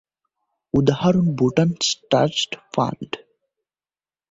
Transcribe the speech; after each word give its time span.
উদাহরণ- 0.73 1.35
Bhutan 1.37 1.69
trust 2.09 2.51
fund. 2.73 3.11